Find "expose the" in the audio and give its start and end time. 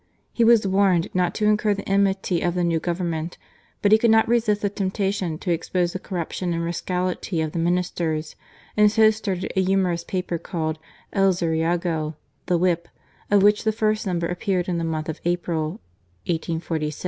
5.51-5.99